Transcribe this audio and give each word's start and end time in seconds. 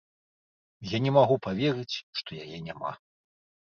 Я 0.95 1.03
не 1.07 1.13
магу 1.19 1.37
паверыць, 1.45 2.01
што 2.17 2.43
яе 2.43 2.57
няма. 2.75 3.01